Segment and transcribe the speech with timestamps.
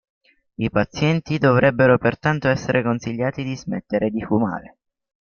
[0.55, 4.77] I pazienti dovrebbero pertanto essere consigliati di smettere di fumare.